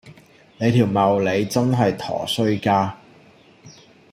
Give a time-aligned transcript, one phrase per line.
[0.57, 2.97] 你條茂利真係陀衰家